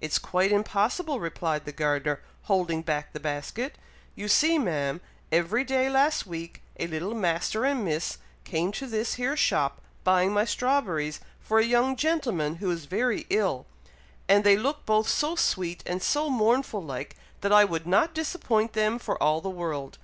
[0.00, 3.76] "It's quite impossible," replied the gardener, holding back the basket.
[4.14, 5.00] "You see, ma'am,
[5.32, 10.32] every day last week a little Master and Miss came to this here shop, buying
[10.32, 13.66] my strawberries for a young gentleman who is very ill;
[14.28, 18.74] and they look both so sweet and so mournful like, that I would not disappoint
[18.74, 19.98] them for all the world.